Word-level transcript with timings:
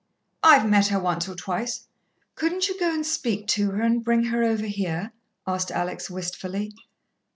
"I've 0.41 0.67
met 0.67 0.87
her 0.87 0.99
once 0.99 1.29
or 1.29 1.35
twice." 1.35 1.85
"Couldn't 2.33 2.67
you 2.67 2.79
go 2.79 2.91
and 2.91 3.05
speak 3.05 3.45
to 3.49 3.69
her, 3.69 3.83
and 3.83 4.03
bring 4.03 4.23
her 4.23 4.43
over 4.43 4.65
here?" 4.65 5.13
asked 5.45 5.69
Alex 5.69 6.09
wistfully. 6.09 6.73